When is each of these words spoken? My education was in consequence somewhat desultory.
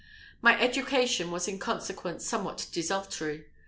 My 0.41 0.59
education 0.59 1.29
was 1.29 1.47
in 1.47 1.59
consequence 1.59 2.25
somewhat 2.25 2.65
desultory. 2.71 3.45